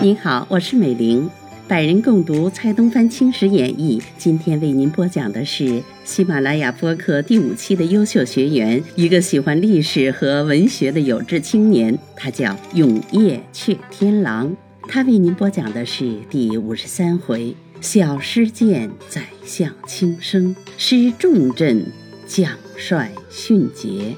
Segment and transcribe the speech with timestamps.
[0.00, 1.28] 您好，我是美玲，
[1.68, 4.02] 百人共读蔡东藩青史演义。
[4.16, 14.56] 今天为您播讲的是喜马拉雅播客第五期的优秀学员，一个喜欢历史和文学的有志青年，他叫永夜雀天狼。
[14.88, 21.84] 他为您播讲的是第五十三回：小诗见宰相轻生，诗重镇
[22.32, 24.16] 将帅殉节。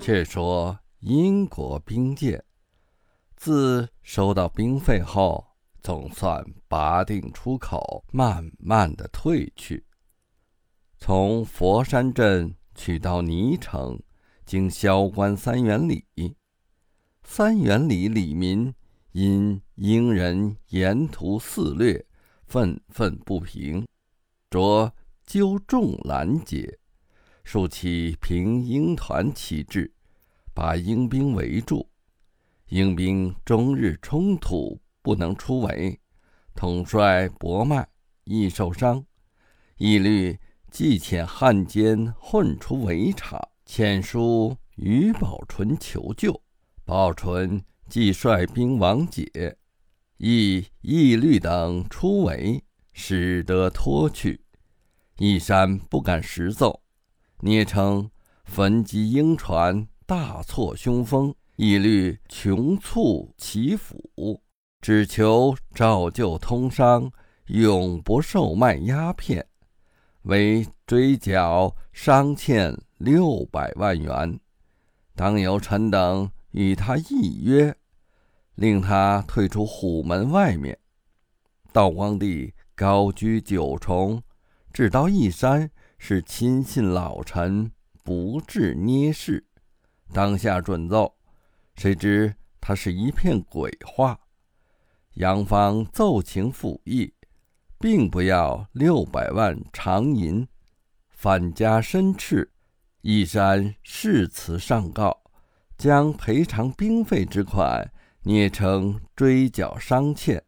[0.00, 2.44] 却说英国兵舰。
[3.36, 5.46] 自收到兵费后，
[5.80, 9.86] 总算拔定出口，慢慢的退去。
[10.98, 14.02] 从佛山镇去到泥城，
[14.44, 16.04] 经萧关三元里。
[17.22, 18.74] 三元里里民
[19.12, 22.04] 因英人沿途肆掠，
[22.44, 23.86] 愤愤不平，
[24.50, 24.92] 着
[25.32, 26.78] 纠众拦截，
[27.42, 29.90] 竖起平英团旗帜，
[30.52, 31.88] 把英兵围住。
[32.68, 35.98] 英兵终日冲突，不能出围，
[36.54, 37.88] 统帅博迈
[38.24, 39.02] 亦受伤，
[39.78, 40.38] 义律
[40.70, 46.38] 既遣汉奸混出围场，遣书于宝纯求救，
[46.84, 49.56] 宝纯即率兵亡解，
[50.18, 52.62] 亦义律等出围，
[52.92, 54.41] 使得脱去。
[55.18, 56.82] 一山不敢实奏，
[57.40, 58.10] 捏称
[58.44, 61.34] 焚击英船，大挫凶风。
[61.56, 64.42] 一律穷促其府，
[64.80, 67.12] 只求照旧通商，
[67.46, 69.46] 永不售卖鸦片，
[70.22, 74.40] 为追缴商欠六百万元。
[75.14, 77.76] 当由臣等与他议约，
[78.54, 80.76] 令他退出虎门外面。
[81.70, 84.20] 道光帝高居九重，
[84.72, 87.70] 只道义山是亲信老臣，
[88.02, 89.44] 不至捏事，
[90.12, 91.14] 当下准奏。
[91.76, 94.18] 谁知他是一片鬼话，
[95.14, 97.12] 杨方奏请府议，
[97.78, 100.48] 并不要六百万长银，
[101.10, 102.50] 反加申斥。
[103.02, 105.22] 义山誓词上告，
[105.76, 110.42] 将赔偿兵费之款捏成追缴商欠，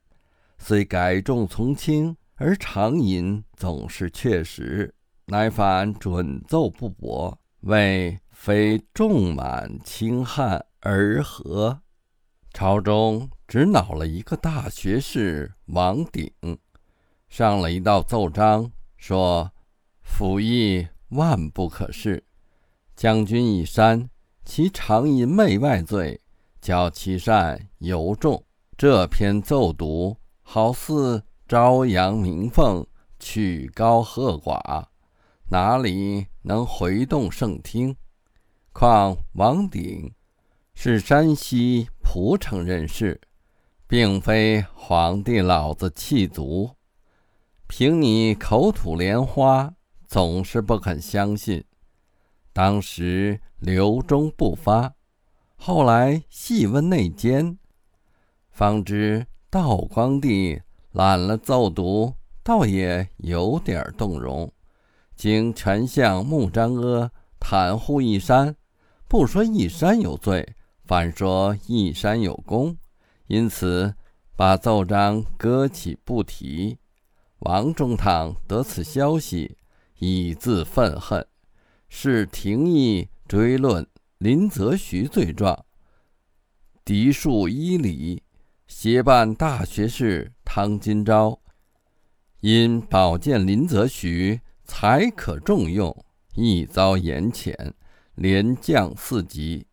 [0.56, 4.94] 虽改重从轻，而长银总是确实，
[5.24, 10.62] 乃反准奏不驳，谓非重满轻汉。
[10.80, 11.80] 而何？
[12.52, 16.30] 朝中只恼了一个大学士王鼎，
[17.26, 19.50] 上了一道奏章，说
[20.04, 22.22] ：“府议万不可释。
[22.94, 24.10] 将军一山，
[24.44, 26.20] 其常淫媚外罪，
[26.60, 28.44] 教其善尤重。
[28.76, 32.86] 这篇奏读，好似朝阳明凤，
[33.24, 34.84] 曲高和寡，
[35.48, 37.96] 哪里能回动圣听？
[38.74, 40.12] 况王鼎。”
[40.76, 43.20] 是山西蒲城人士，
[43.86, 46.68] 并非皇帝老子气足。
[47.68, 49.72] 凭你口吐莲花，
[50.08, 51.64] 总是不肯相信。
[52.52, 54.92] 当时留中不发，
[55.54, 57.56] 后来细问内奸，
[58.50, 60.60] 方知道光帝
[60.90, 64.52] 揽了奏读，倒也有点动容。
[65.16, 67.10] 经丞相穆彰阿
[67.40, 68.54] 袒护一山，
[69.08, 70.54] 不说一山有罪。
[70.84, 72.76] 反说一山有功，
[73.28, 73.94] 因此
[74.36, 76.76] 把奏章搁起不提。
[77.38, 79.56] 王中堂得此消息，
[79.98, 81.26] 以自愤恨，
[81.88, 83.86] 是廷议追论
[84.18, 85.64] 林则徐罪状，
[86.84, 88.22] 嫡庶依礼，
[88.66, 91.38] 协办大学士汤金昭，
[92.46, 97.72] 因保荐林则徐才可重用，一遭严谴，
[98.16, 99.66] 连降四级。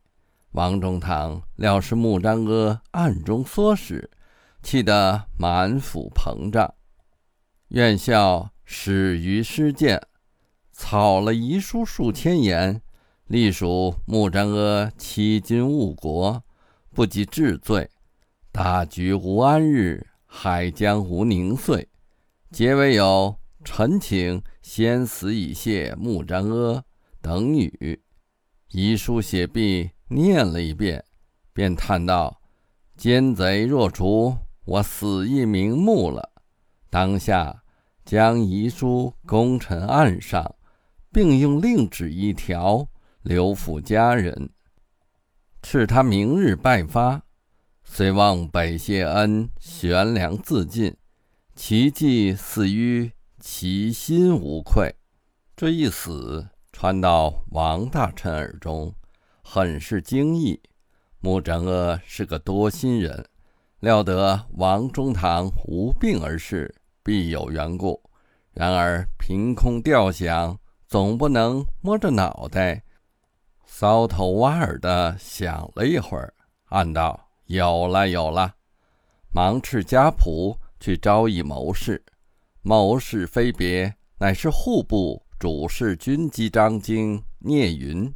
[0.51, 4.09] 王中堂料是穆彰阿暗中唆使，
[4.63, 6.73] 气得满腹膨胀。
[7.67, 10.01] 院校始于师谏，
[10.71, 12.81] 草了遗书数千言，
[13.27, 16.41] 隶属穆彰阿欺君误国，
[16.93, 17.89] 不及治罪，
[18.49, 21.89] 大局无安日，海疆无宁岁。
[22.51, 26.83] 结尾有臣请先死以谢穆彰阿
[27.21, 28.01] 等语。
[28.69, 29.89] 遗书写毕。
[30.13, 31.01] 念了一遍，
[31.53, 32.41] 便叹道
[32.97, 36.33] ：“奸贼若除，我死亦瞑目了。”
[36.91, 37.63] 当下
[38.03, 40.55] 将遗书功臣案上，
[41.13, 42.85] 并用令旨一条，
[43.21, 44.49] 留付家人，
[45.61, 47.23] 赐他明日拜发。
[47.85, 50.93] 虽望北谢恩，悬梁自尽，
[51.63, 54.91] 其迹似于其心无愧。
[55.55, 56.43] 这一死，
[56.73, 58.91] 传到王大臣耳中，
[59.43, 60.59] 很是惊异。
[61.19, 63.23] 穆彰阿是个多心人，
[63.79, 66.73] 料得王中堂无病而逝，
[67.03, 68.01] 必有缘故。
[68.53, 72.83] 然而凭空吊想，总不能摸着脑袋，
[73.69, 76.33] 搔头挖耳的想了一会儿，
[76.69, 78.55] 暗道：“有了，有了！”
[79.31, 82.03] 忙斥家仆去招议谋士。
[82.61, 88.13] 谋士非别，乃是户部主事军机张京聂云。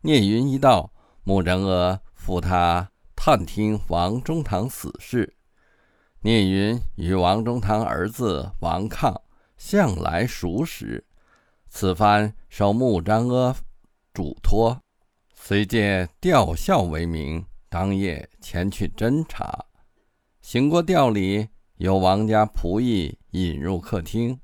[0.00, 0.92] 聂云一到，
[1.22, 2.00] 穆仁阿。
[2.20, 5.36] 赴他探听王中堂死事，
[6.20, 9.22] 聂云与王中堂儿子王抗
[9.56, 11.02] 向来熟识，
[11.70, 13.56] 此番受穆彰阿
[14.12, 14.78] 嘱托，
[15.32, 19.64] 遂借吊孝为名，当夜前去侦查。
[20.42, 21.48] 行过吊礼，
[21.80, 24.38] 由王家仆役引入客厅，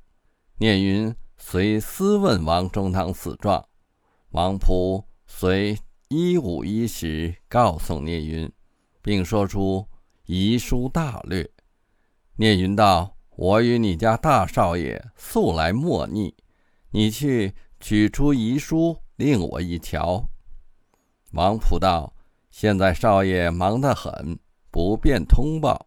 [0.56, 3.68] 聂云遂私问王中堂死状，
[4.30, 5.78] 王仆随。
[6.08, 8.50] 一五一十告诉聂云，
[9.02, 9.86] 并说出
[10.24, 11.50] 遗书大略。
[12.36, 16.34] 聂云道：“我与你家大少爷素来莫逆，
[16.92, 20.30] 你去取出遗书，令我一瞧。”
[21.34, 22.14] 王普道
[22.50, 24.38] ：“现在少爷忙得很，
[24.70, 25.85] 不便通报。”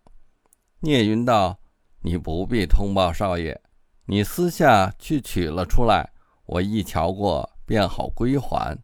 [0.81, 1.59] 聂云道
[2.03, 3.59] ：“你不必通报少爷，
[4.05, 6.09] 你私下去取了出来，
[6.45, 8.77] 我一瞧过，便好归还。”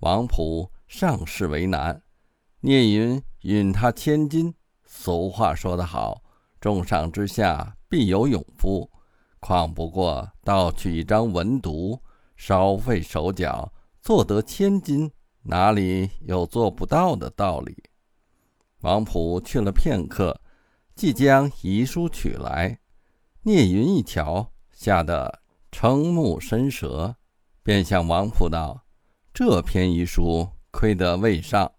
[0.00, 2.02] 王普尚是为难，
[2.60, 4.54] 聂云允他千金。
[4.86, 6.22] 俗话说得好，
[6.58, 8.90] 重赏之下必有勇夫，
[9.40, 12.00] 况不过盗取一张文牍，
[12.34, 13.70] 稍费手脚，
[14.00, 15.12] 做得千金，
[15.42, 17.76] 哪里有做不到的道理？
[18.80, 20.40] 王普去了片刻，
[21.00, 22.78] 即将遗书取来。
[23.44, 25.40] 聂云一瞧，吓得
[25.72, 27.16] 瞠目伸舌，
[27.62, 28.84] 便向王普道。
[29.32, 31.72] 这篇遗书亏得未上，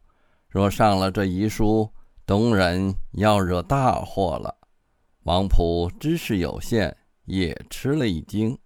[0.50, 1.91] 若上了这遗书，
[2.25, 4.57] 东人要惹大祸了。
[5.21, 8.57] 王普知识有限，也吃了一惊。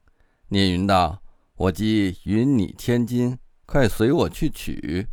[0.48, 1.22] 聂云道
[1.58, 5.06] ：“我既允你千金，快随我去取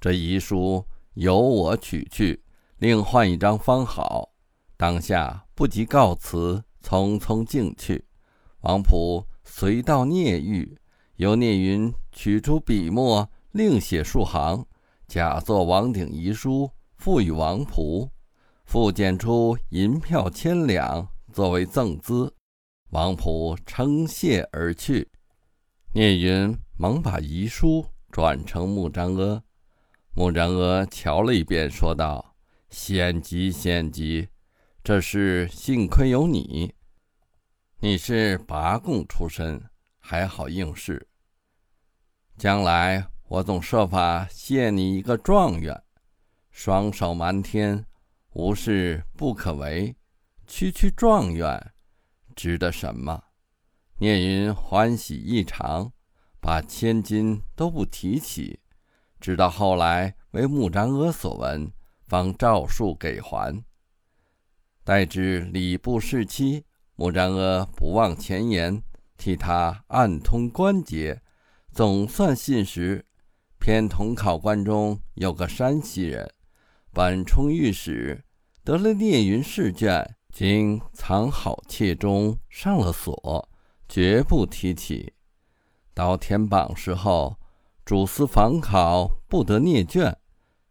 [0.00, 2.42] 这遗书，由我取去，
[2.78, 4.32] 另换一张方好。”
[4.76, 8.04] 当下不及告辞，匆匆进去。
[8.60, 10.78] 王普随到聂狱。
[11.16, 14.66] 由聂云取出笔墨，另写数行，
[15.08, 18.10] 假作王鼎遗书，付与王普，
[18.66, 22.34] 复检出银票千两作为赠资。
[22.90, 25.08] 王普称谢而去。
[25.94, 29.42] 聂云忙把遗书转呈穆彰阿，
[30.14, 32.36] 穆彰阿瞧了一遍，说道
[32.68, 34.28] ：“险极险极，
[34.86, 36.72] 这事幸亏有你，
[37.80, 39.60] 你是拔贡出身。”
[39.98, 41.08] 还好应试，
[42.38, 45.82] 将来我总设法谢你一个状元，
[46.52, 47.84] 双手瞒天，
[48.34, 49.96] 无事不可为。
[50.46, 51.72] 区区状元，
[52.36, 53.24] 值得什么？
[53.98, 55.92] 聂云欢喜异常，
[56.40, 58.60] 把千金都不提起，
[59.18, 61.72] 直到后来为穆彰阿所闻，
[62.06, 63.64] 方照数给还。
[64.86, 66.62] 待至礼部侍期，
[66.94, 68.84] 穆彰阿不忘前言。
[69.16, 71.22] 替他暗通关节，
[71.72, 73.04] 总算信实。
[73.58, 76.30] 偏同考官中有个山西人，
[76.92, 78.22] 本充御史，
[78.62, 83.48] 得了聂云试卷，竟藏好帖中，上了锁，
[83.88, 85.14] 绝不提起。
[85.94, 87.40] 到填榜时候，
[87.84, 90.16] 主司访考不得聂卷，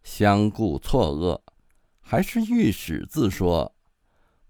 [0.03, 1.41] 相顾错愕，
[2.00, 3.75] 还是御史自说：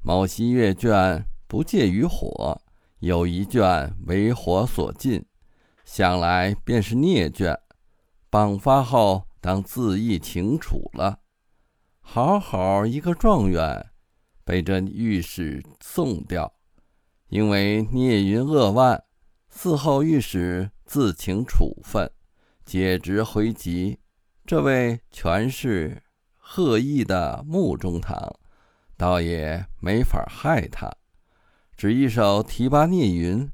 [0.08, 2.62] 某夕阅卷不介于火。
[3.00, 5.26] 有一卷为火所禁，
[5.84, 7.60] 想来便是孽卷。
[8.30, 11.22] 榜发后，当自缢请处了。
[12.02, 13.84] 好好一个状元，
[14.44, 16.54] 被这御史送掉，
[17.30, 19.04] 因为聂云扼腕。
[19.52, 22.12] 嗣后御史自请处分，
[22.64, 23.98] 解职回籍。
[24.46, 26.04] 这位全是
[26.38, 28.36] 贺意的穆中堂，
[28.98, 30.92] 倒也没法害他。
[31.76, 33.52] 只一手提拔聂云，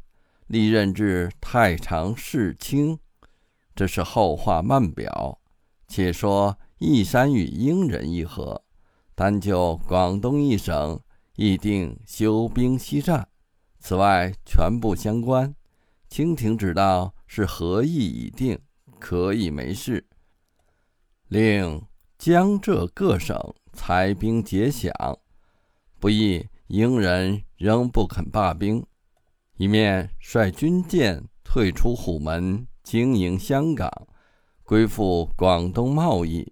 [0.48, 3.00] 历任至太常侍卿，
[3.76, 5.40] 这是后话慢表。
[5.88, 8.64] 且说义山与英人议和，
[9.16, 11.00] 单就广东一省，
[11.36, 13.28] 议定休兵息战。
[13.80, 15.56] 此外全部相关，
[16.08, 18.60] 清廷知道是和议已定，
[19.00, 20.08] 可以没事。
[21.28, 21.82] 令
[22.18, 23.36] 江浙各省
[23.74, 25.18] 裁兵节饷，
[26.02, 26.46] 不义。
[26.68, 28.86] 英人仍不肯罢兵，
[29.58, 33.92] 一面率军舰退出虎门，经营香港，
[34.64, 36.48] 归附广东贸易；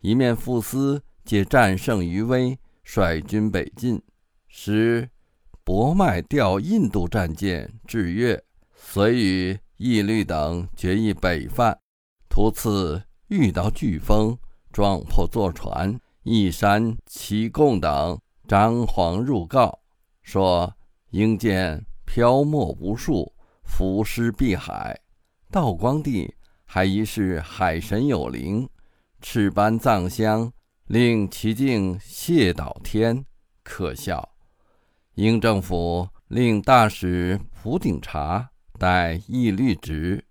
[0.00, 4.02] 一面傅斯借战胜余威，率军北进，
[4.48, 5.08] 使
[5.62, 8.42] 博迈调印度战舰至粤，
[8.74, 11.78] 遂与义律等决议北犯。
[12.28, 14.36] 途次遇到飓风，
[14.72, 19.78] 撞破坐船，一山齐贡等张皇入告，
[20.24, 20.74] 说
[21.10, 23.32] 英舰漂没无数。
[23.62, 24.98] 浮尸碧海，
[25.52, 28.68] 道光帝还疑是海神有灵，
[29.20, 30.52] 赤颁藏香，
[30.88, 33.24] 令其境谢岛天，
[33.62, 34.28] 可笑。
[35.14, 40.24] 英政府令大使蒲鼎察代义律职，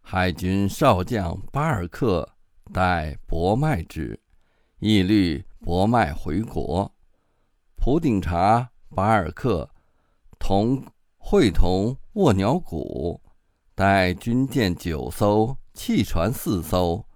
[0.00, 2.28] 海军少将巴尔克
[2.72, 4.20] 代博迈职，
[4.78, 6.88] 义律博迈回国，
[7.86, 9.70] 普鼎察、巴尔克
[10.40, 10.84] 同。
[11.18, 13.20] 会同卧鸟谷，
[13.76, 17.06] 带军舰九艘，汽船四艘，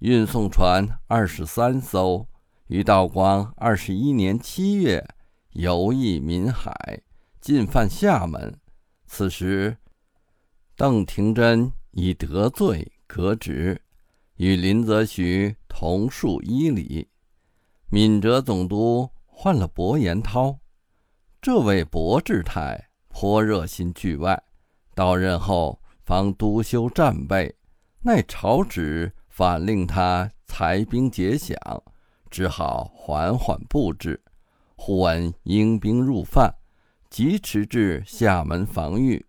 [0.00, 2.26] 运送船二十三艘，
[2.66, 5.02] 于道光二十一年七月
[5.52, 7.00] 游弋闽海，
[7.40, 8.54] 进犯厦门。
[9.06, 9.78] 此时，
[10.76, 13.80] 邓廷珍已得罪，革职，
[14.36, 17.08] 与林则徐同属伊犁。
[17.88, 19.08] 闽浙总督
[19.42, 20.58] 换了伯延涛，
[21.40, 22.90] 这位伯志泰。
[23.08, 24.42] 颇热心聚外，
[24.94, 27.56] 到任后方督修战备，
[28.02, 31.56] 奈朝旨反令他裁兵节饷，
[32.28, 34.22] 只好缓缓布置。
[34.76, 36.54] 忽闻英兵入犯，
[37.08, 39.24] 即驰至厦门防御。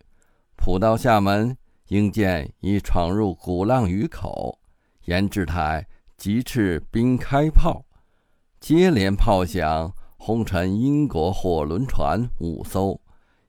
[0.58, 4.60] 普到厦门，英舰已闯入鼓浪屿口，
[5.06, 5.88] 严志泰
[6.18, 7.86] 急斥兵开炮，
[8.60, 13.01] 接连炮响，轰沉英国火轮船五艘。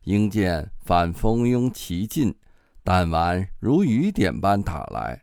[0.05, 2.35] 英舰反蜂拥其进，
[2.83, 5.23] 弹丸如雨点般打来。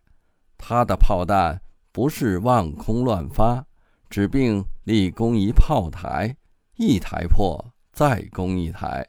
[0.60, 1.60] 他的炮弹
[1.92, 3.66] 不是望空乱发，
[4.12, 6.38] 只并立攻一炮台，
[6.76, 9.08] 一台破，再攻一台。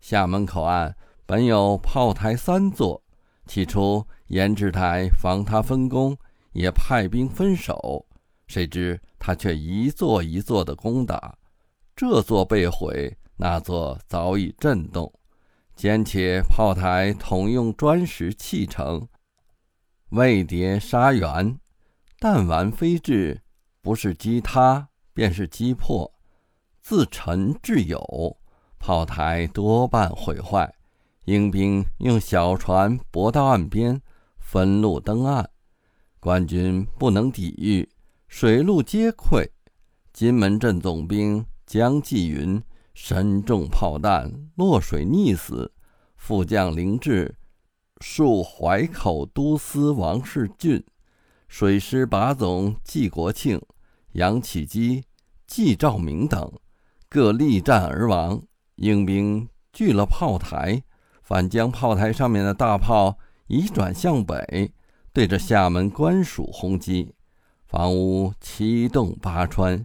[0.00, 0.94] 厦门口岸
[1.26, 3.02] 本有炮台三座，
[3.46, 6.16] 起初严志台防他分工，
[6.52, 8.06] 也派兵分守，
[8.46, 11.36] 谁知他却一座一座的攻打，
[11.96, 13.16] 这座被毁。
[13.36, 15.12] 那座早已震动，
[15.74, 19.08] 兼且炮台统用砖石砌成，
[20.10, 21.58] 未叠沙圆，
[22.20, 23.42] 弹丸飞至，
[23.82, 26.14] 不是击塌，便是击破。
[26.80, 28.38] 自沉至有，
[28.78, 30.72] 炮台多半毁坏。
[31.24, 34.00] 英兵用小船泊到岸边，
[34.38, 35.50] 分路登岸，
[36.20, 37.88] 官军不能抵御，
[38.28, 39.48] 水陆皆溃。
[40.12, 42.62] 金门镇总兵江继云。
[42.94, 45.72] 身中炮弹，落水溺死。
[46.16, 47.34] 副将林志、
[47.98, 50.84] 戍淮口都司王世俊、
[51.48, 53.60] 水师把总纪国庆、
[54.12, 55.02] 杨启基、
[55.44, 56.52] 纪兆明等
[57.08, 58.40] 各力战而亡。
[58.76, 60.84] 英兵据了炮台，
[61.20, 63.18] 反将炮台上面的大炮
[63.48, 64.72] 移转向北，
[65.12, 67.12] 对着厦门官署轰击。
[67.66, 69.84] 房屋七洞八穿，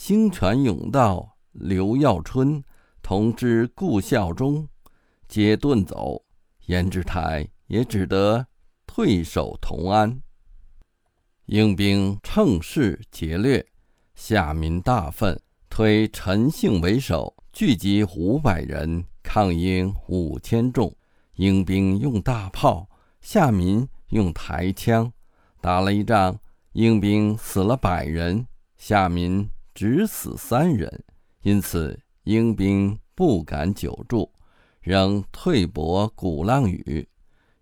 [0.00, 1.36] 星泉甬道。
[1.52, 2.64] 刘耀春
[3.02, 4.66] 同知顾孝忠
[5.28, 6.24] 皆遁走，
[6.64, 8.46] 严志台也只得
[8.86, 10.22] 退守同安。
[11.44, 13.66] 英兵乘势劫掠，
[14.14, 15.38] 下民大愤，
[15.68, 20.96] 推陈姓为首，聚集五百人抗英五千众。
[21.34, 22.88] 英兵用大炮，
[23.20, 25.12] 下民用抬枪，
[25.60, 26.40] 打了一仗，
[26.72, 28.46] 英兵死了百人，
[28.78, 29.46] 下民
[29.80, 31.04] 只死三人。
[31.40, 34.30] 因此，英兵不敢久驻，
[34.82, 37.08] 仍退泊鼓浪屿。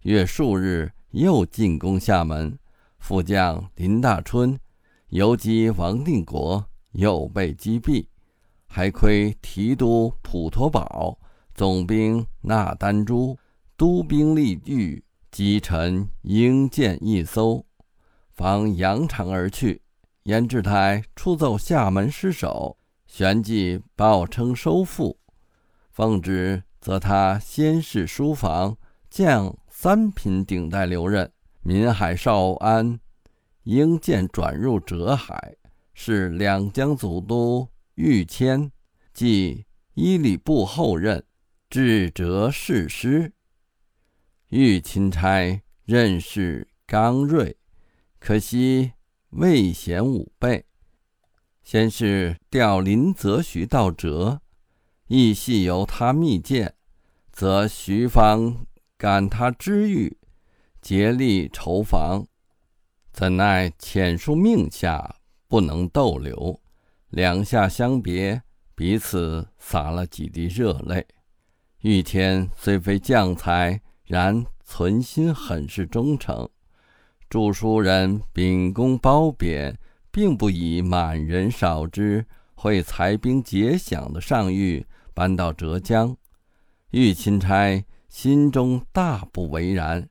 [0.03, 2.59] 约数日，又进攻厦门。
[2.99, 4.59] 副将林大春
[5.11, 8.05] 游击王定国，又被击毙。
[8.67, 11.17] 还亏提督普陀堡、
[11.55, 13.39] 总兵纳丹珠、
[13.77, 17.65] 督兵力据击沉英舰一艘，
[18.33, 19.81] 方扬长而去。
[20.29, 22.77] 严志台出奏厦门失守。
[23.07, 25.19] 旋即报称收复，
[25.91, 28.77] 奉旨则他先是书房
[29.09, 31.33] 降三品顶戴留任。
[31.63, 33.01] 闽海少安
[33.63, 35.57] 英舰转入浙海，
[35.95, 38.71] 是两江总督御谦，
[39.15, 41.25] 即伊礼部后任，
[41.71, 43.33] 至浙侍师。
[44.51, 47.57] 御钦差任事刚锐，
[48.19, 48.93] 可惜
[49.31, 50.65] 未显武备。
[51.63, 54.41] 先是调林则徐到浙，
[55.07, 56.75] 亦系由他密见，
[57.31, 58.67] 则徐方
[58.97, 60.17] 感他知遇，
[60.81, 62.27] 竭力筹防，
[63.13, 65.17] 怎奈遣书命下，
[65.47, 66.61] 不能逗留。
[67.11, 68.43] 两下相别，
[68.75, 71.07] 彼此洒了几滴热泪。
[71.81, 76.49] 玉天虽非将才，然存心很是忠诚。
[77.31, 79.79] 著书人秉公褒贬，
[80.11, 84.83] 并不以满人少之会裁兵节饷的上谕
[85.13, 86.17] 搬到浙江。
[86.91, 90.09] 玉钦差心中大不为然，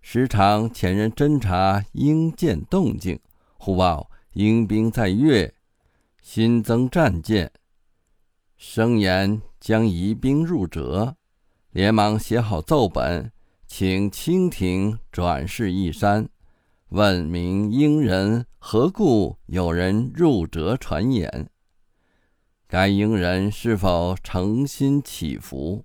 [0.00, 3.18] 时常遣人侦察英舰动静，
[3.58, 5.52] 忽报英兵在粤
[6.22, 7.50] 新增战舰，
[8.56, 11.16] 声言将移兵入浙，
[11.72, 13.32] 连忙写好奏本，
[13.66, 16.28] 请清廷转世一山，
[16.90, 21.48] 问明英人何故有人入浙传言。
[22.66, 25.84] 该英人是否诚心祈福？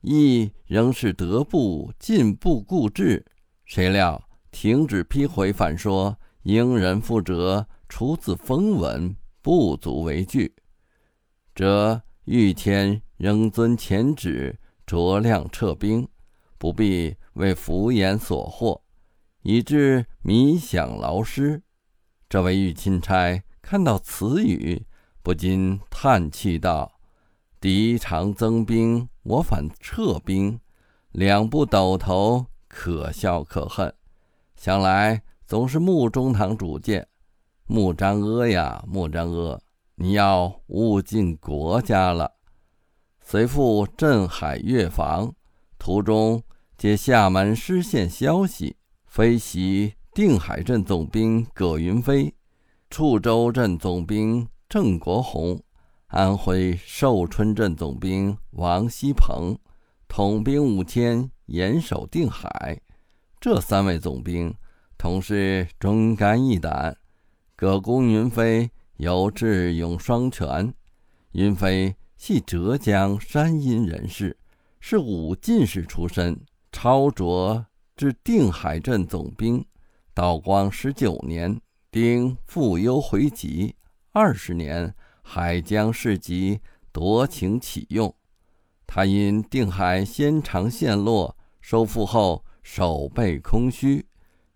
[0.00, 3.26] 亦仍是得不进步固志，
[3.66, 10.54] 谁料停止批回反说，英人覆辙，出自风闻，不足为惧。
[11.54, 16.08] 则御天仍遵前旨，酌量撤兵，
[16.56, 18.80] 不必为浮言所惑，
[19.48, 21.62] 以致迷想劳师。
[22.28, 24.84] 这位御钦差看到此语，
[25.22, 26.98] 不禁叹气道。
[27.60, 30.58] 敌常增兵，我反撤兵，
[31.12, 33.94] 两不斗头，可笑可恨。
[34.56, 37.06] 想来总是穆中堂主见，
[37.68, 39.60] 穆彰阿呀，穆彰阿，
[39.94, 42.32] 你要误进国家了。
[43.20, 45.32] 随赴镇海越防，
[45.78, 46.42] 途中
[46.76, 48.74] 接厦门失陷消息，
[49.16, 52.34] 飞袭定海镇总兵葛云飞，
[52.90, 55.58] 处州镇总兵郑国鸿。
[56.08, 59.56] 安徽寿春镇总兵王锡鹏，
[60.06, 62.78] 统兵五千，严守定海。
[63.40, 64.54] 这三位总兵
[64.98, 66.94] 同是忠肝义胆。
[67.56, 70.74] 葛公云飞有智勇双全。
[71.32, 74.36] 云飞系浙江山阴人士，
[74.78, 76.38] 是武进士出身。
[76.70, 77.64] 超擢
[77.96, 79.64] 至定海镇总兵。
[80.12, 83.74] 道光十九年，丁复忧回籍，
[84.12, 84.94] 二十年。
[85.28, 86.60] 海江市集
[86.92, 88.14] 夺情启用，
[88.86, 94.06] 他因定海先长陷落，收复后守备空虚。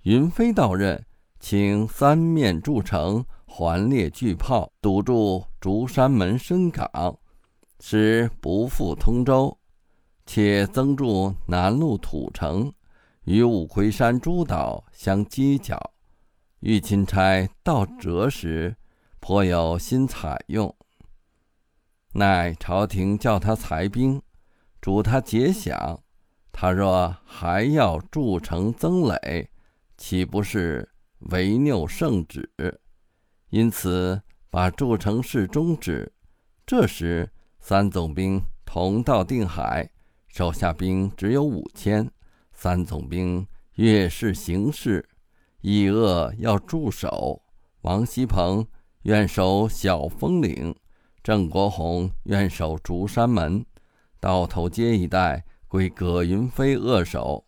[0.03, 1.05] 云飞到任，
[1.41, 7.19] 请三面筑城，环列巨炮，堵住竹山门深港，
[7.81, 9.59] 使不复通州，
[10.25, 12.73] 且增筑南路土城，
[13.31, 15.79] 与五魁山诸岛相犄角。
[16.61, 18.77] 玉钦差到浙时。
[19.21, 20.75] 颇有心采用，
[22.15, 24.23] 奈朝廷叫他裁兵，
[24.81, 25.99] 嘱他节饷。
[26.51, 29.51] 他若还要筑城增垒，
[29.99, 30.89] 岂不是
[31.19, 32.51] 违拗圣旨？
[33.51, 36.11] 因此把筑城事终止。
[36.65, 39.91] 这时三总兵同到定海，
[40.29, 42.11] 手下兵只有五千。
[42.63, 43.47] 三总兵
[43.77, 45.09] 越是行事，
[45.63, 47.41] 议恶要驻守。
[47.81, 48.67] 王锡鹏。
[49.05, 50.77] 愿守小峰岭，
[51.23, 53.65] 郑国洪愿守竹山门，
[54.21, 57.47] 道头街一带归葛云飞扼守。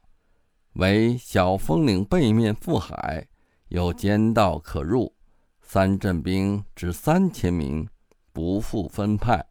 [0.77, 3.29] 为小峰岭背面赴海，
[3.69, 5.15] 有奸道可入。
[5.61, 7.87] 三镇兵只三千名，
[8.33, 9.45] 不复分派，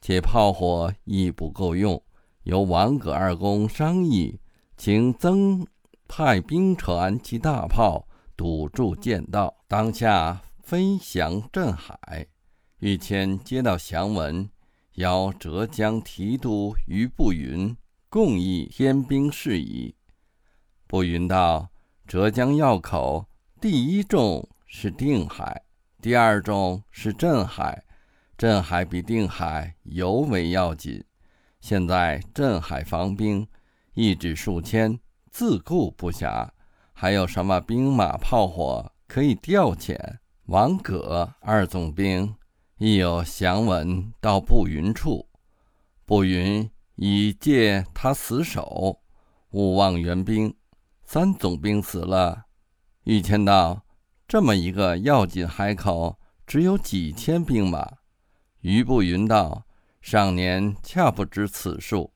[0.00, 2.00] 且炮火亦不够用。
[2.44, 4.38] 由王葛二公商议，
[4.84, 5.64] 请增
[6.08, 9.54] 派兵船及大炮堵住舰道。
[9.68, 10.42] 当下。
[10.60, 12.26] 飞翔镇海，
[12.80, 14.50] 玉谦接到降文，
[14.94, 17.76] 邀浙江提督于步云
[18.08, 19.94] 共议添兵事宜。
[20.88, 21.68] 步云道
[22.08, 23.28] ：“浙江要口
[23.60, 25.62] 第一重是定海，
[26.00, 27.84] 第二重是镇海。
[28.36, 31.04] 镇海比定海尤为要紧。
[31.60, 33.46] 现在镇海防兵
[33.94, 34.98] 一指数千，
[35.30, 36.48] 自顾不暇，
[36.92, 39.98] 还有什么兵马炮火可以调遣？”
[40.46, 42.34] 王葛二总兵
[42.78, 45.28] 亦有降文到步云处，
[46.04, 49.00] 步云已借他死守，
[49.52, 50.54] 勿忘援兵。
[51.04, 52.46] 三总兵死了，
[53.04, 53.82] 玉谦道
[54.26, 57.88] ：“这么一个要紧海口，只有几千兵马。”
[58.62, 59.64] 余步云道
[60.02, 62.12] ：“上年恰不知此数，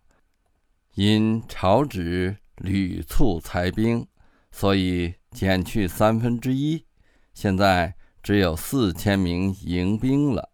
[0.96, 4.04] 因朝旨屡促裁兵，
[4.50, 6.84] 所以减去三分之一。
[7.32, 7.94] 现在。”
[8.26, 10.50] 只有四千名迎兵了。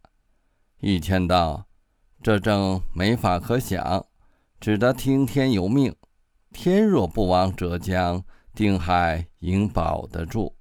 [0.81, 1.67] 玉谦道
[2.23, 4.05] ：“这正没法可想，
[4.61, 5.97] 只得听天由命。
[6.53, 8.23] 天若不亡浙江，
[8.55, 10.55] 定海应保得住，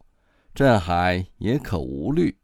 [0.55, 2.37] 镇海也可无虑。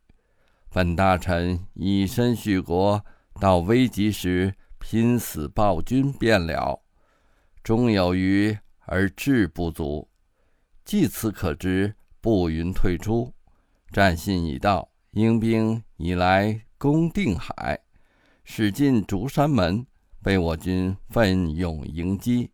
[0.69, 3.05] 本大臣以身许国，
[3.39, 6.83] 到危急时拼死报君便了。
[7.67, 10.07] 终有余而志不足，
[10.85, 13.33] 据此可知，不云退出。
[13.91, 17.77] 战信已到，英兵已来攻定海，
[18.45, 19.85] 驶进竹山门，
[20.23, 22.51] 被我军奋勇迎击，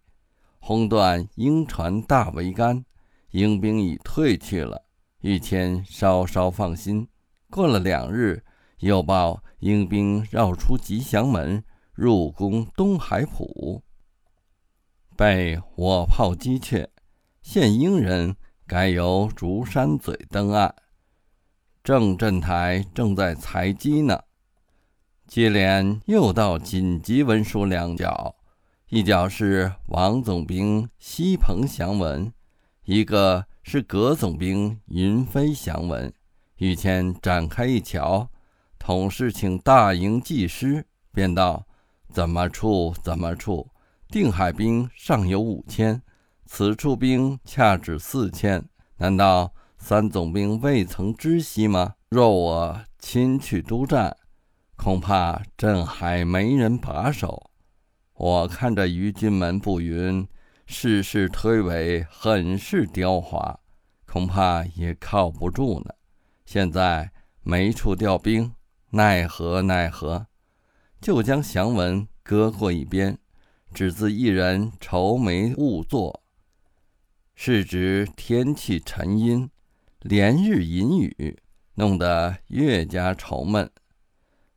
[0.57, 2.83] 轰断英船大桅杆。
[3.29, 4.83] 英兵已退去了，
[5.21, 7.07] 玉谦稍稍放心。
[7.51, 8.43] 过了两日，
[8.79, 13.83] 又报英兵绕出吉祥门，入攻东海浦，
[15.15, 16.89] 被我炮击却。
[17.41, 20.73] 现英人改由竹山嘴登岸，
[21.83, 24.19] 正镇台正在裁机呢。
[25.27, 28.35] 接连又到紧急文书两角，
[28.89, 32.31] 一角是王总兵西鹏祥文，
[32.85, 36.13] 一个是葛总兵云飞祥文。
[36.57, 38.29] 御谦展开一瞧，
[38.77, 41.65] 统事请大营技师，便道
[42.13, 42.93] ：“怎么处？
[43.03, 43.67] 怎么处？
[44.13, 45.99] 定海兵尚有五千，
[46.45, 48.63] 此处兵恰只四千，
[48.97, 51.95] 难道三总兵未曾知悉吗？
[52.09, 54.15] 若我亲去督战，
[54.75, 57.49] 恐怕镇海没人把守。
[58.13, 60.27] 我看这于军门不云，
[60.67, 63.61] 事事推诿，很是刁滑，
[64.05, 65.91] 恐怕也靠不住呢。”
[66.45, 68.53] 现在没处调兵，
[68.91, 70.27] 奈何奈何？
[71.01, 73.17] 就将降文搁过一边，
[73.73, 76.23] 只自一人愁眉误作。
[77.35, 79.49] 是指天气沉阴，
[80.01, 81.39] 连日阴雨，
[81.73, 83.69] 弄得越加愁闷。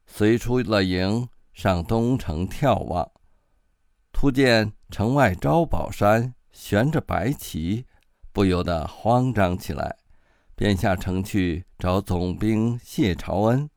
[0.06, 3.10] 随出了营，上东城眺望，
[4.12, 7.86] 突见城外招宝山悬着白旗，
[8.32, 9.96] 不由得慌张起来。
[10.54, 13.68] 便下城去找总兵谢朝恩，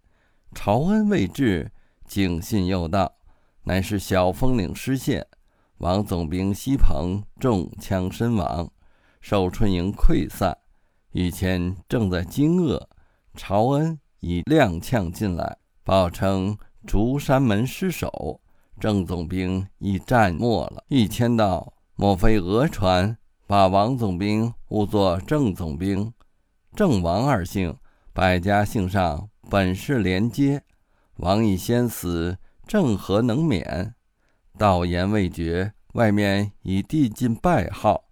[0.54, 1.71] 朝恩未至，
[2.06, 3.18] 警信又到，
[3.69, 5.27] 乃是小峰岭失陷，
[5.77, 8.67] 王总兵西鹏中枪身亡，
[9.21, 10.58] 寿春营溃散，
[11.12, 12.82] 御谦正在惊愕，
[13.36, 18.41] 朝恩已踉跄进来，报称竹山门失守，
[18.79, 20.84] 郑总兵已战没了。
[20.88, 26.12] 御谦道：“莫非讹传，把王总兵误作郑总兵？”
[26.75, 27.77] 郑王二姓，
[28.13, 30.63] 百家姓上本是连接。
[31.17, 32.36] 王已先死，
[32.69, 33.95] 郑何能免？
[34.55, 38.03] 道言未绝，外面已递进败号，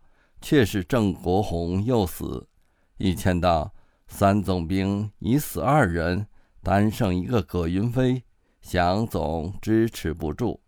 [0.42, 2.50] 却是郑国宏又死。
[2.98, 3.72] 一签道：
[4.08, 6.26] 三总兵已死二人，
[6.64, 8.24] 单剩一个葛云飞，
[8.60, 10.60] 想总支持不住。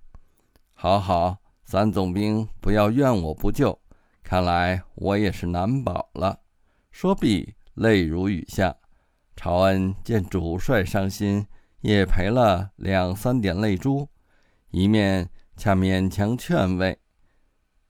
[0.75, 3.79] 好好，三总兵不要怨我不救，
[4.21, 6.41] 看来我也是难保了。
[6.91, 7.55] 说毕。
[7.73, 8.75] 泪如雨下，
[9.37, 11.47] 朝恩见主帅伤心，
[11.81, 14.09] 也赔了两三点泪珠，
[14.71, 16.99] 一面恰勉强劝慰。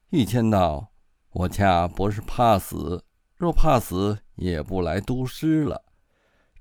[0.10, 0.92] 玉谦道
[1.32, 3.04] ：“我恰不是怕死，
[3.36, 5.86] 若怕死，也不来督师了。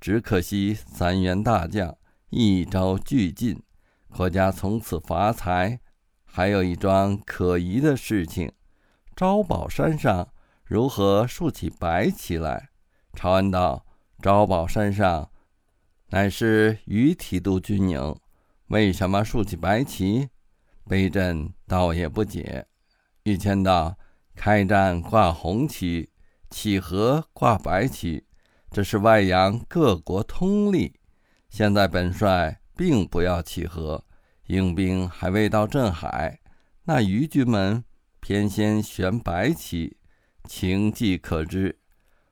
[0.00, 1.96] 只可惜三员大将
[2.30, 3.62] 一朝俱尽，
[4.10, 5.80] 国家从此发财。
[6.24, 8.52] 还有一桩可疑的事情：
[9.16, 10.28] 招宝山上
[10.64, 12.68] 如何竖起白旗来？”
[13.14, 13.84] 朝恩道
[14.22, 15.30] ：“招宝山上
[16.10, 18.16] 乃是于提督军营，
[18.68, 20.28] 为什么竖起白旗？
[20.86, 22.66] 卑镇倒也不解。”
[23.24, 23.98] 御谦道
[24.34, 26.08] ：“开战挂红旗，
[26.48, 28.24] 起和挂白旗，
[28.70, 30.94] 这是外洋各国通例。
[31.50, 34.04] 现在本帅并不要起和，
[34.46, 36.40] 英兵还未到镇海，
[36.84, 37.84] 那于军们
[38.20, 39.98] 偏先悬白旗，
[40.44, 41.78] 情迹可知。”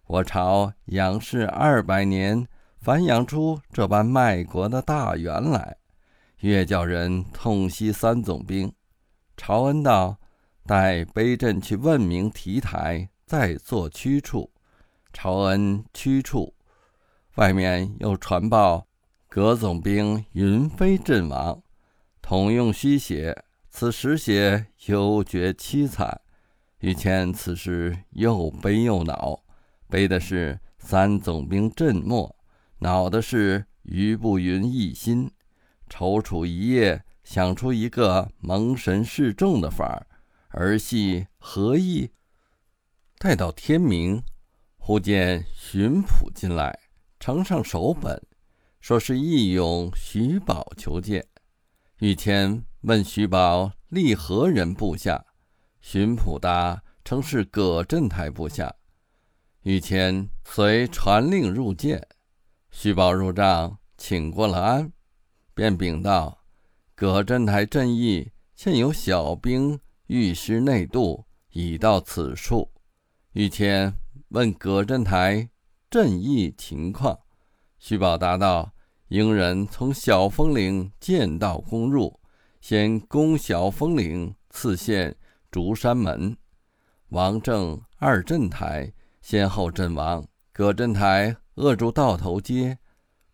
[0.09, 2.47] 我朝养士二百年，
[2.87, 5.77] 繁养出这般卖国的大员来，
[6.39, 8.73] 越叫人痛惜三总兵。
[9.37, 10.17] 朝恩道
[10.65, 14.53] ：“待卑镇去问明提台，再做驱处。”
[15.13, 16.55] 朝恩驱处，
[17.35, 18.87] 外面又传报
[19.29, 21.61] 葛总兵云飞阵亡，
[22.23, 23.37] 统用虚写。
[23.69, 26.21] 此时写犹觉凄惨，
[26.79, 29.43] 于谦此时又悲又恼。
[29.89, 32.36] 悲的是三总兵阵没，
[32.79, 35.31] 恼的是于不云一心，
[35.89, 40.07] 踌躇一夜，想出一个蒙神示众的法儿，
[40.51, 42.11] 儿戏何意？
[43.19, 44.23] 待到天明，
[44.77, 46.79] 忽见巡捕进来，
[47.19, 48.23] 呈上手本，
[48.81, 51.27] 说是义勇徐宝求见。
[52.01, 55.25] 御谦问徐宝立何人部下，
[55.81, 58.75] 巡捕答称是葛镇台部下。
[59.63, 62.07] 御前遂传令入见，
[62.79, 64.93] 徐宝入帐，请过了安，
[65.55, 66.45] 便禀道
[66.95, 72.71] ：“葛镇台阵役现有小兵御师内渡，已到此处。”
[73.33, 73.95] 御前
[74.29, 75.49] 问葛镇台
[75.89, 77.19] 阵役情况，
[77.79, 78.71] 徐宝答道
[79.09, 82.21] ：“英人从小峰岭剑道攻入，
[82.61, 85.17] 先攻小峰岭，次陷
[85.51, 86.37] 竹山门，
[87.09, 92.79] 王正二镇台。”先后阵亡，葛镇台扼住道头街，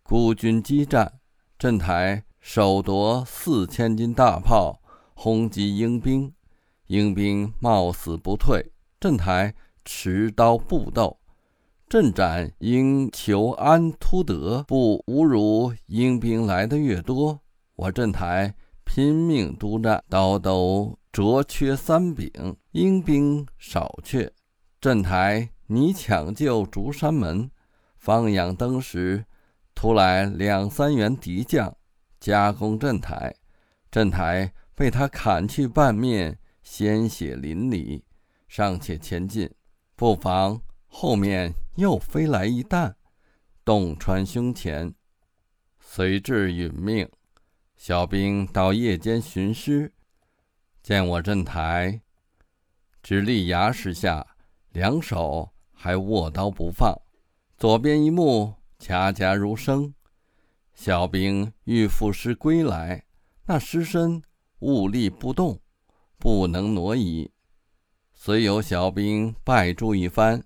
[0.04, 1.20] 孤军激战，
[1.58, 4.80] 镇台手夺四千斤大炮，
[5.14, 6.32] 轰击英兵，
[6.86, 9.52] 英兵冒死不退，镇台
[9.84, 11.18] 持刀步斗，
[11.88, 17.40] 镇斩英求安突德，不侮辱英兵来的越多，
[17.74, 18.54] 我镇台
[18.84, 22.30] 拼命督战，刀都折缺三柄，
[22.70, 24.32] 英兵少却，
[24.80, 25.48] 镇台。
[25.68, 27.50] 你抢救竹山门，
[28.02, 29.24] 放养灯时，
[29.76, 31.72] 突来两三员敌将，
[32.18, 33.32] 加攻镇台，
[33.92, 38.02] 镇台被他砍去半面，鲜血淋漓，
[38.48, 39.48] 尚且前进，
[39.94, 42.96] 不妨后面又飞来一弹，
[43.64, 44.92] 洞穿胸前，
[45.78, 47.08] 随至殒命。
[47.76, 49.92] 小兵到夜间寻尸，
[50.82, 52.00] 见我镇台，
[53.00, 54.26] 直立崖石下，
[54.72, 55.50] 两手。
[55.72, 56.96] 还握刀不放，
[57.62, 59.94] 左边一目恰恰如生。
[60.74, 63.04] 小兵欲负尸归来，
[63.46, 64.20] 那尸身
[64.58, 65.60] 兀立不动，
[66.18, 67.30] 不能挪移。
[68.12, 70.42] 虽有小兵拜祝一番，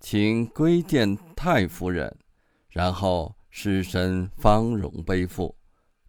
[0.00, 2.16] 请归见太夫人，
[2.70, 5.54] 然后尸身方容背负，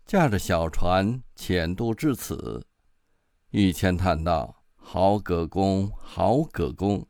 [0.05, 2.65] 驾着小船潜渡至此。
[3.49, 7.05] 玉谦叹道：“好葛公，好葛公！”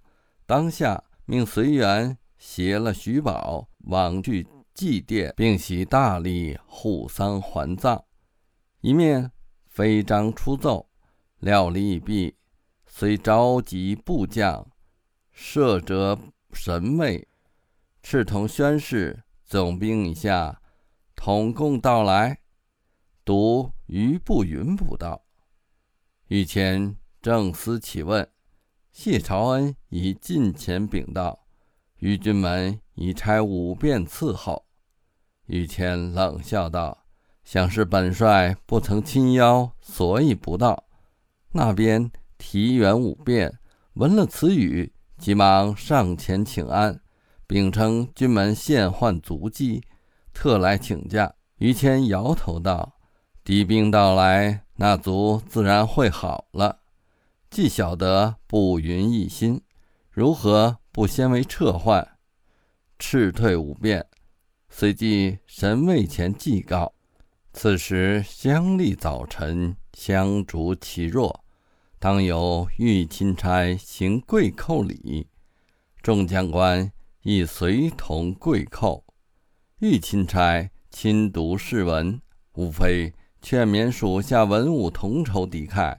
[0.48, 1.04] 当下。
[1.28, 2.16] 命随员
[2.48, 8.06] 携了徐宝往去祭奠，并悉大力护丧还葬。
[8.82, 9.32] 一面
[9.66, 10.88] 飞章出奏，
[11.40, 12.36] 料理已毕，
[12.86, 14.70] 遂召集部将，
[15.32, 16.20] 设者
[16.54, 17.28] 神位，
[18.04, 20.62] 赤铜宣誓，总兵以下
[21.16, 22.42] 统共到来。
[23.26, 25.26] 读余步云补道：
[26.28, 28.30] 御前正思启问。
[28.92, 31.45] 谢朝恩已近前禀道
[32.06, 34.64] ：“于军门已差五遍伺候。”
[35.48, 36.96] 于谦冷笑道
[37.44, 40.84] ：“想是本帅不曾亲邀，所以不到。”
[41.54, 43.52] 那边提元五遍，
[43.94, 47.02] 闻了此语，急忙上前请安，
[47.48, 49.82] 并称军门现患足迹，
[50.32, 51.34] 特来请假。
[51.58, 52.98] 于谦摇头道
[53.44, 56.82] ：“敌兵到来，那卒自然会好了。”
[57.50, 59.60] 既晓得不云一心，
[60.12, 62.08] 如何不先为撤换？
[62.98, 64.08] 斥退五遍，
[64.70, 66.94] 随即神位前祭告。
[67.52, 71.44] 此时乡里早晨，香烛其若，
[72.00, 75.28] 当有御钦差行跪叩礼，
[76.02, 76.90] 众将官
[77.24, 79.04] 亦随同跪叩。
[79.80, 82.22] 御钦差亲读誓文，
[82.54, 85.98] 无非劝勉属下文武同仇敌忾。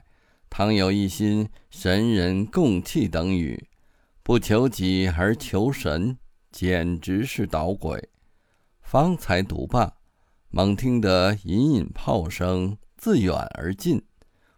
[0.49, 3.67] 倘有一心神人共弃等语，
[4.27, 6.17] 不求己而求神，
[6.51, 8.09] 简直是捣鬼。
[8.81, 9.93] 方才读罢，
[10.49, 14.03] 猛听得隐隐炮声自远而近，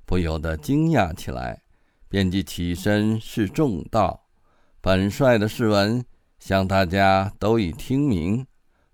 [0.07, 1.61] 不由得惊讶起来，
[2.07, 4.25] 便即起身示众道
[4.81, 6.03] ：“本帅的誓文，
[6.39, 8.47] 想大家都已听明。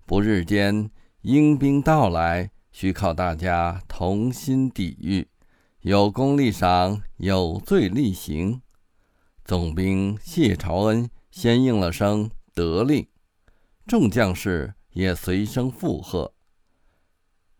[0.04, 0.90] 不日间
[1.22, 5.26] 英兵到来，需靠大家同心抵御。”
[5.80, 8.60] 有功立赏，有罪立刑。
[9.46, 13.06] 总兵谢朝恩先应了声得令，
[13.86, 16.32] 众将士也随声附和。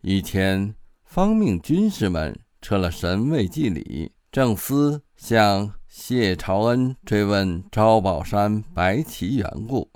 [0.00, 9.88] 以前方命军士们撤了神位祭礼，正思向谢朝恩追问招宝山白旗缘故，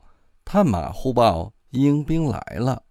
[0.45, 2.85] 探马呼报英兵来了。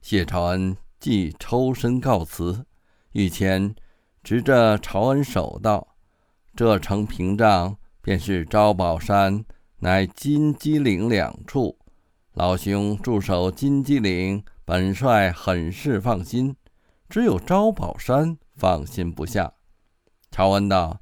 [0.00, 2.64] 谢朝恩即抽身告辞，
[3.12, 3.74] 御前。
[4.22, 5.94] 执着朝恩手道
[6.56, 9.44] ：“这城屏障便是招宝山，
[9.80, 11.76] 乃金鸡岭两处。
[12.34, 16.54] 老兄驻守金鸡岭，本帅很是放心；
[17.08, 19.52] 只有招宝山放心不下。”
[20.30, 21.00] 朝恩道：“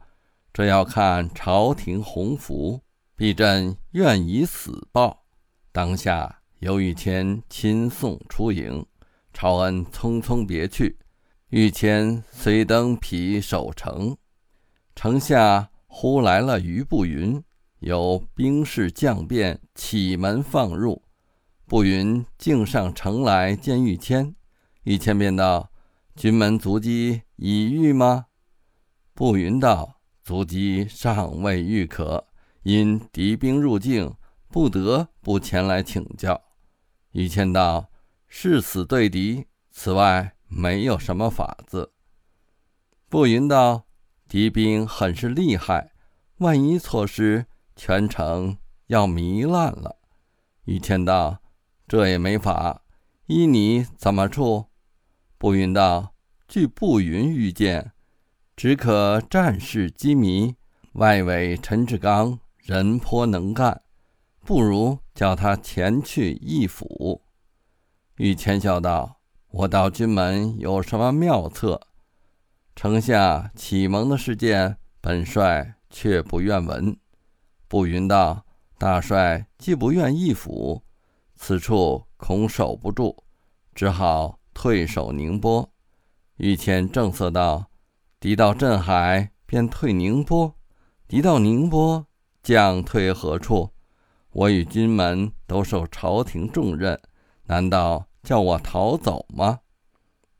[0.51, 2.81] 这要看朝廷洪福，
[3.15, 5.27] 必朕愿以死报。”
[5.73, 8.87] 当下由御谦亲送出营，
[9.35, 10.97] 朝恩匆匆别去。
[11.51, 14.17] 御谦随登皮守城，
[14.97, 17.41] 城下忽来了余步云，
[17.79, 21.01] 有兵士将便启门放入。
[21.67, 24.35] 步云径上城来见玉谦，
[24.83, 25.71] 玉谦便道
[26.17, 28.27] ：“军门足迹已遇吗？”
[29.15, 32.27] 步云道：“足迹尚未遇可，
[32.65, 34.17] 因敌兵入境，
[34.49, 36.43] 不得不前来请教。”
[37.13, 37.89] 玉谦道
[38.27, 41.93] ：“誓死对敌，此外没有什么法子。”
[43.09, 43.84] 步云道
[44.35, 45.93] ：“敌兵很是厉害，
[46.39, 50.01] 万一错失，全城要糜烂了。”
[50.67, 51.39] 于谦道。
[51.87, 52.83] 这也没法，
[53.27, 54.67] 依你怎么处？
[55.39, 56.15] 步云道
[56.49, 57.93] ：“据步云预见，
[58.57, 60.57] 只可战事机迷，
[60.95, 63.83] 外围陈志刚人颇能干，
[64.41, 67.23] 不如叫他前去义府。”
[68.19, 69.21] 玉谦笑道
[69.53, 71.81] ：“我到军门有什么妙策？
[72.77, 76.97] 城下启蒙的事件，本帅却不愿闻。”
[77.69, 78.45] 步云道
[78.79, 80.83] ：“大帅既不愿义府。”
[81.37, 83.17] 此处恐守不住，
[83.75, 85.69] 只好退守宁波。
[86.37, 87.71] 玉谦正色道
[88.19, 90.55] ：“敌到镇海，便退宁波；
[91.07, 92.07] 敌到宁波，
[92.43, 93.71] 将退何处？
[94.33, 97.01] 我与军门都受朝廷重任，
[97.45, 99.61] 难道叫我逃走吗？”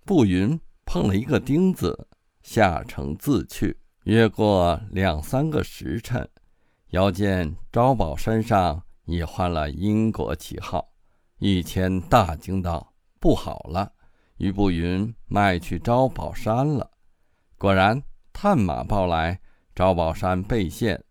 [0.05, 2.09] 步云碰了一个钉子，
[2.45, 3.77] 下城自去。
[4.05, 6.29] 约过两三个时辰，
[6.91, 10.93] 遥见招宝山上已换了英国旗号。
[11.39, 13.91] 一谦大惊道：“不好了！”
[14.37, 16.91] 于步云迈去招宝山了。
[17.57, 18.03] 果然，
[18.33, 19.41] 探马报来，
[19.75, 21.03] 招宝山被陷，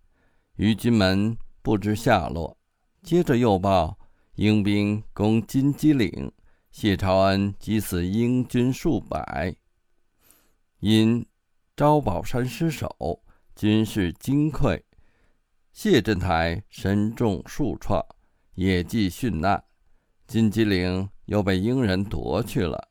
[0.57, 2.55] 于军门不知下落。
[3.01, 3.97] 接着又报，
[4.35, 6.31] 英兵攻金鸡岭，
[6.71, 9.55] 谢朝恩击死英军数百。
[10.85, 11.25] 因
[11.77, 13.23] 招宝山失守，
[13.55, 14.83] 军事惊溃，
[15.71, 18.05] 谢振台身中数创，
[18.55, 19.63] 也即殉难。
[20.27, 22.89] 金鸡岭又被英人夺去了。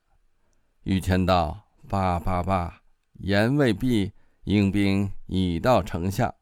[0.84, 2.80] 玉谦道：“罢罢罢，
[3.18, 4.12] 言未毕，
[4.44, 6.34] 英兵已到城下，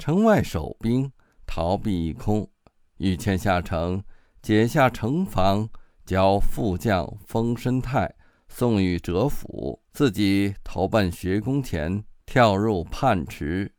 [0.00, 1.12] 城外守兵
[1.46, 2.50] 逃避一空。
[2.96, 4.02] 玉谦下城，
[4.42, 5.68] 解下城防，
[6.04, 8.12] 交副将封申泰
[8.54, 13.72] 送与哲府，自己投奔学宫前，跳入泮池，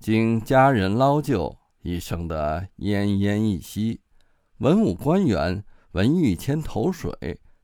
[0.00, 4.00] 经家人捞救，已生得奄奄一息。
[4.58, 7.10] 文武官员。”闻玉谦投水，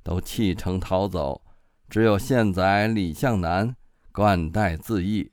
[0.02, 1.42] 都弃城逃走，
[1.90, 3.76] 只有县宰李向南
[4.12, 5.30] 冠带自缢。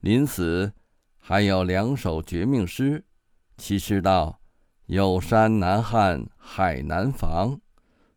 [0.00, 0.70] 临死
[1.16, 3.02] 还有两首绝命诗，
[3.56, 4.38] 其诗道
[4.84, 7.58] ：“有山难撼海难防，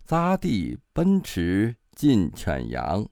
[0.05, 3.05] 匝地奔驰尽犬羊。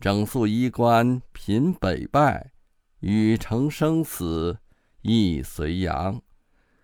[0.00, 2.52] 整肃衣冠凭北败，
[3.00, 4.58] 与城生死
[5.02, 6.22] 亦随阳。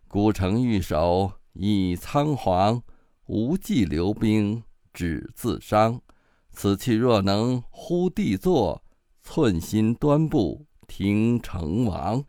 [0.08, 2.82] 孤城欲守已仓皇。”
[3.28, 6.02] 无计留兵，只自伤。
[6.50, 8.84] 此去若能呼地坐，
[9.22, 12.22] 寸心端步听成王。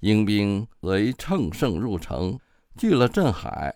[0.00, 2.40] 英兵随乘胜入城，
[2.78, 3.74] 据了镇海。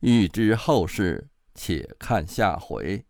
[0.00, 3.04] 欲知后事，且看下回。